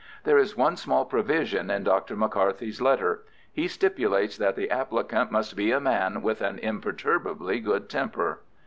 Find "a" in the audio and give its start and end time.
5.71-5.79